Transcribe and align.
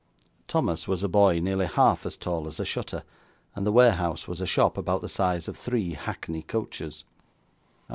Thomas 0.47 0.87
was 0.87 1.03
a 1.03 1.07
boy 1.07 1.39
nearly 1.39 1.67
half 1.67 2.07
as 2.07 2.17
tall 2.17 2.47
as 2.47 2.59
a 2.59 2.65
shutter, 2.65 3.03
and 3.53 3.67
the 3.67 3.71
warehouse 3.71 4.27
was 4.27 4.41
a 4.41 4.47
shop 4.47 4.75
about 4.75 5.01
the 5.01 5.07
size 5.09 5.47
of 5.47 5.55
three 5.55 5.93
hackney 5.93 6.41
coaches. 6.41 7.03